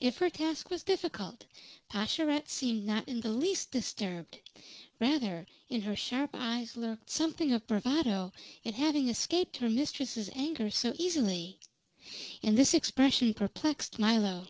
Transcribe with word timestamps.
If 0.00 0.16
her 0.16 0.30
task 0.30 0.70
was 0.70 0.82
difficult, 0.82 1.44
Pascherette 1.90 2.48
seemed 2.48 2.86
not 2.86 3.06
in 3.06 3.20
the 3.20 3.28
least 3.28 3.70
disturbed; 3.70 4.38
rather 4.98 5.46
in 5.68 5.82
her 5.82 5.94
sharp 5.94 6.30
eyes 6.32 6.78
lurked 6.78 7.10
something 7.10 7.52
of 7.52 7.66
bravado 7.66 8.32
at 8.64 8.72
having 8.72 9.10
escaped 9.10 9.58
her 9.58 9.68
mistress's 9.68 10.30
anger 10.34 10.70
so 10.70 10.94
easily. 10.98 11.58
And 12.42 12.56
this 12.56 12.72
expression 12.72 13.34
perplexed 13.34 13.98
Milo. 13.98 14.48